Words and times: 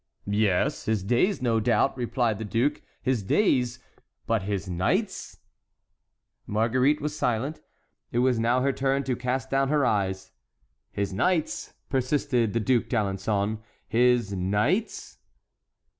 "Yes, 0.25 0.85
his 0.85 1.03
days, 1.03 1.43
no 1.43 1.59
doubt," 1.59 1.95
replied 1.95 2.39
the 2.39 2.43
duke; 2.43 2.81
"his 3.03 3.21
days—but 3.21 4.41
his 4.41 4.67
nights?" 4.67 5.37
Marguerite 6.47 6.99
was 6.99 7.15
silent; 7.15 7.61
it 8.11 8.17
was 8.17 8.39
now 8.39 8.61
her 8.61 8.73
turn 8.73 9.03
to 9.03 9.15
cast 9.15 9.51
down 9.51 9.69
her 9.69 9.85
eyes. 9.85 10.31
"His 10.91 11.13
nights," 11.13 11.75
persisted 11.87 12.53
the 12.53 12.59
Duc 12.59 12.85
d'Alençon, 12.85 13.59
"his 13.87 14.33
nights?" 14.33 15.19